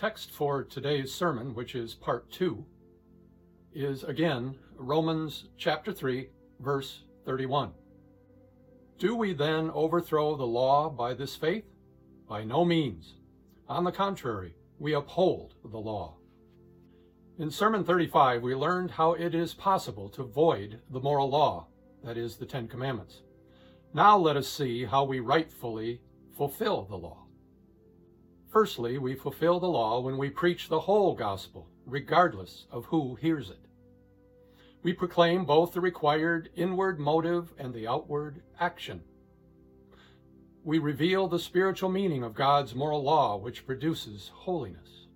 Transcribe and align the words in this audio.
text 0.00 0.30
for 0.30 0.64
today's 0.64 1.12
sermon, 1.12 1.54
which 1.54 1.74
is 1.74 1.92
part 1.92 2.32
two, 2.32 2.64
is 3.74 4.02
again 4.02 4.56
Romans 4.74 5.48
chapter 5.58 5.92
3, 5.92 6.26
verse 6.58 7.02
31. 7.26 7.72
Do 8.98 9.14
we 9.14 9.34
then 9.34 9.70
overthrow 9.74 10.36
the 10.36 10.46
law 10.46 10.88
by 10.88 11.12
this 11.12 11.36
faith? 11.36 11.66
By 12.26 12.44
no 12.44 12.64
means. 12.64 13.16
On 13.68 13.84
the 13.84 13.92
contrary, 13.92 14.54
we 14.78 14.94
uphold 14.94 15.52
the 15.62 15.78
law. 15.78 16.16
In 17.38 17.50
Sermon 17.50 17.84
35, 17.84 18.42
we 18.42 18.54
learned 18.54 18.92
how 18.92 19.12
it 19.12 19.34
is 19.34 19.52
possible 19.52 20.08
to 20.08 20.24
void 20.24 20.80
the 20.88 21.00
moral 21.00 21.28
law, 21.28 21.66
that 22.04 22.16
is, 22.16 22.36
the 22.36 22.46
Ten 22.46 22.68
Commandments. 22.68 23.20
Now 23.92 24.16
let 24.16 24.38
us 24.38 24.48
see 24.48 24.86
how 24.86 25.04
we 25.04 25.20
rightfully 25.20 26.00
fulfill 26.38 26.86
the 26.86 26.96
law. 26.96 27.26
Firstly, 28.50 28.98
we 28.98 29.14
fulfill 29.14 29.60
the 29.60 29.68
law 29.68 30.00
when 30.00 30.18
we 30.18 30.28
preach 30.28 30.68
the 30.68 30.80
whole 30.80 31.14
gospel, 31.14 31.68
regardless 31.86 32.66
of 32.72 32.86
who 32.86 33.14
hears 33.14 33.48
it. 33.48 33.60
We 34.82 34.92
proclaim 34.92 35.44
both 35.44 35.72
the 35.72 35.80
required 35.80 36.50
inward 36.56 36.98
motive 36.98 37.52
and 37.58 37.72
the 37.72 37.86
outward 37.86 38.42
action. 38.58 39.02
We 40.64 40.78
reveal 40.78 41.28
the 41.28 41.38
spiritual 41.38 41.90
meaning 41.90 42.24
of 42.24 42.34
God's 42.34 42.74
moral 42.74 43.04
law, 43.04 43.36
which 43.36 43.66
produces 43.66 44.32
holiness. 44.34 45.06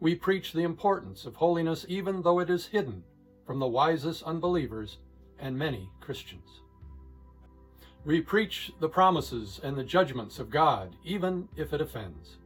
We 0.00 0.14
preach 0.14 0.52
the 0.52 0.62
importance 0.62 1.26
of 1.26 1.36
holiness 1.36 1.84
even 1.86 2.22
though 2.22 2.38
it 2.38 2.48
is 2.48 2.66
hidden 2.66 3.04
from 3.46 3.58
the 3.58 3.68
wisest 3.68 4.22
unbelievers 4.22 4.98
and 5.38 5.58
many 5.58 5.90
Christians. 6.00 6.62
We 8.04 8.20
preach 8.20 8.72
the 8.80 8.88
promises 8.88 9.60
and 9.62 9.76
the 9.76 9.84
judgments 9.84 10.40
of 10.40 10.50
God, 10.50 10.96
even 11.04 11.48
if 11.56 11.72
it 11.72 11.80
offends. 11.80 12.38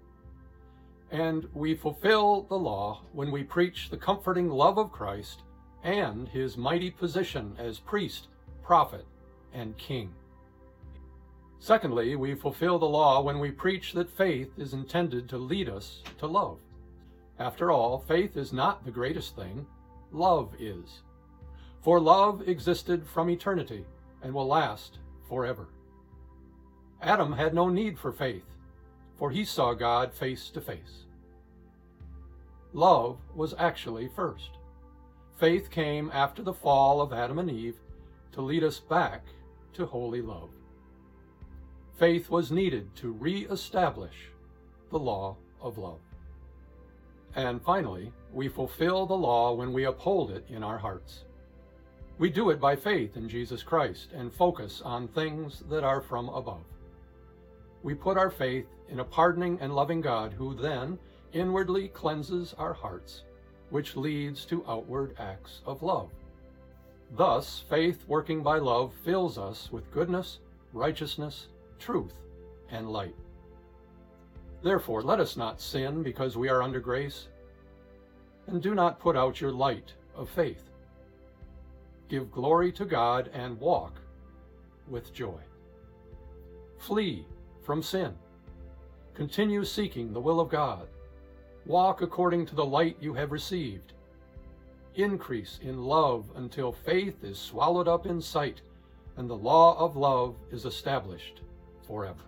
And 1.10 1.48
we 1.54 1.74
fulfill 1.74 2.42
the 2.42 2.58
law 2.58 3.02
when 3.12 3.30
we 3.30 3.42
preach 3.42 3.88
the 3.88 3.96
comforting 3.96 4.50
love 4.50 4.76
of 4.76 4.92
Christ 4.92 5.44
and 5.82 6.28
his 6.28 6.58
mighty 6.58 6.90
position 6.90 7.54
as 7.58 7.78
priest, 7.78 8.28
prophet, 8.62 9.06
and 9.54 9.78
king. 9.78 10.12
Secondly, 11.58 12.16
we 12.16 12.34
fulfill 12.34 12.78
the 12.78 12.84
law 12.84 13.22
when 13.22 13.38
we 13.38 13.50
preach 13.50 13.94
that 13.94 14.10
faith 14.10 14.50
is 14.58 14.74
intended 14.74 15.26
to 15.28 15.38
lead 15.38 15.70
us 15.70 16.02
to 16.18 16.26
love. 16.26 16.58
After 17.38 17.70
all, 17.70 18.04
faith 18.06 18.36
is 18.36 18.52
not 18.52 18.84
the 18.84 18.90
greatest 18.90 19.36
thing, 19.36 19.66
love 20.12 20.52
is. 20.58 21.02
For 21.82 21.98
love 21.98 22.46
existed 22.46 23.06
from 23.06 23.30
eternity 23.30 23.86
and 24.22 24.34
will 24.34 24.46
last 24.46 24.98
forever. 25.28 25.68
Adam 27.02 27.32
had 27.32 27.54
no 27.54 27.68
need 27.68 27.98
for 27.98 28.12
faith, 28.12 28.44
for 29.18 29.30
he 29.30 29.44
saw 29.44 29.74
God 29.74 30.12
face 30.12 30.48
to 30.50 30.60
face. 30.60 31.04
Love 32.72 33.18
was 33.34 33.54
actually 33.58 34.08
first. 34.14 34.50
Faith 35.38 35.70
came 35.70 36.10
after 36.12 36.42
the 36.42 36.52
fall 36.52 37.00
of 37.00 37.12
Adam 37.12 37.38
and 37.38 37.50
Eve 37.50 37.76
to 38.32 38.40
lead 38.40 38.64
us 38.64 38.80
back 38.80 39.24
to 39.74 39.86
holy 39.86 40.22
love. 40.22 40.50
Faith 41.98 42.28
was 42.28 42.50
needed 42.50 42.94
to 42.96 43.12
re-establish 43.12 44.30
the 44.90 44.98
law 44.98 45.36
of 45.60 45.78
love. 45.78 46.00
And 47.34 47.62
finally, 47.62 48.12
we 48.32 48.48
fulfill 48.48 49.06
the 49.06 49.14
law 49.14 49.52
when 49.52 49.72
we 49.72 49.84
uphold 49.84 50.30
it 50.30 50.46
in 50.48 50.62
our 50.62 50.78
hearts. 50.78 51.24
We 52.18 52.30
do 52.30 52.48
it 52.48 52.58
by 52.58 52.76
faith 52.76 53.18
in 53.18 53.28
Jesus 53.28 53.62
Christ 53.62 54.12
and 54.14 54.32
focus 54.32 54.80
on 54.82 55.08
things 55.08 55.62
that 55.68 55.84
are 55.84 56.00
from 56.00 56.30
above. 56.30 56.64
We 57.82 57.94
put 57.94 58.16
our 58.16 58.30
faith 58.30 58.66
in 58.88 59.00
a 59.00 59.04
pardoning 59.04 59.58
and 59.60 59.74
loving 59.74 60.00
God 60.00 60.32
who 60.32 60.54
then 60.54 60.98
inwardly 61.34 61.88
cleanses 61.88 62.54
our 62.56 62.72
hearts, 62.72 63.24
which 63.68 63.96
leads 63.96 64.46
to 64.46 64.64
outward 64.66 65.14
acts 65.18 65.60
of 65.66 65.82
love. 65.82 66.08
Thus, 67.14 67.62
faith 67.68 68.02
working 68.08 68.42
by 68.42 68.58
love 68.58 68.94
fills 69.04 69.36
us 69.36 69.70
with 69.70 69.92
goodness, 69.92 70.38
righteousness, 70.72 71.48
truth, 71.78 72.14
and 72.70 72.90
light. 72.90 73.14
Therefore, 74.62 75.02
let 75.02 75.20
us 75.20 75.36
not 75.36 75.60
sin 75.60 76.02
because 76.02 76.34
we 76.34 76.48
are 76.48 76.62
under 76.62 76.80
grace, 76.80 77.28
and 78.46 78.62
do 78.62 78.74
not 78.74 78.98
put 78.98 79.16
out 79.16 79.38
your 79.38 79.52
light 79.52 79.92
of 80.16 80.30
faith 80.30 80.70
give 82.08 82.30
glory 82.30 82.72
to 82.72 82.84
God, 82.84 83.30
and 83.32 83.58
walk 83.60 84.00
with 84.88 85.12
joy. 85.12 85.40
Flee 86.78 87.26
from 87.62 87.82
sin. 87.82 88.14
Continue 89.14 89.64
seeking 89.64 90.12
the 90.12 90.20
will 90.20 90.40
of 90.40 90.48
God. 90.48 90.88
Walk 91.64 92.02
according 92.02 92.46
to 92.46 92.54
the 92.54 92.64
light 92.64 92.96
you 93.00 93.14
have 93.14 93.32
received. 93.32 93.92
Increase 94.94 95.58
in 95.62 95.84
love 95.84 96.30
until 96.36 96.72
faith 96.72 97.24
is 97.24 97.38
swallowed 97.38 97.88
up 97.88 98.06
in 98.06 98.20
sight 98.20 98.60
and 99.16 99.28
the 99.28 99.36
law 99.36 99.78
of 99.78 99.96
love 99.96 100.36
is 100.50 100.64
established 100.64 101.40
forever. 101.86 102.22